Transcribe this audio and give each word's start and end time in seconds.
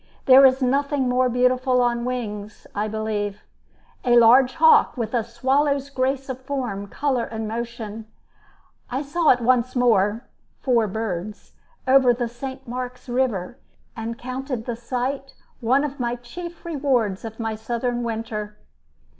There 0.25 0.47
is 0.47 0.63
nothing 0.63 1.07
more 1.07 1.29
beautiful 1.29 1.79
on 1.79 2.05
wings, 2.05 2.65
I 2.73 2.87
believe: 2.87 3.43
a 4.03 4.17
large 4.17 4.55
hawk, 4.55 4.97
with 4.97 5.13
a 5.13 5.23
swallow's 5.23 5.91
grace 5.91 6.27
of 6.27 6.41
form, 6.41 6.87
color, 6.87 7.25
and 7.25 7.47
motion. 7.47 8.07
I 8.89 9.03
saw 9.03 9.29
it 9.29 9.41
once 9.41 9.75
more 9.75 10.25
(four 10.59 10.87
birds) 10.87 11.53
over 11.87 12.15
the 12.15 12.27
St. 12.27 12.67
Mark's 12.67 13.07
River, 13.07 13.59
and 13.95 14.17
counted 14.17 14.65
the 14.65 14.75
sight 14.75 15.35
one 15.59 15.83
of 15.83 15.99
the 15.99 16.19
chief 16.23 16.65
rewards 16.65 17.23
of 17.23 17.39
my 17.39 17.53
Southern 17.53 18.01
winter. 18.01 18.57